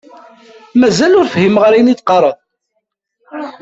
Mazal 0.79 1.13
ur 1.19 1.27
fhimeɣ 1.33 1.63
ayen 1.67 1.91
i 1.93 1.95
d-teqqareḍ. 1.95 2.37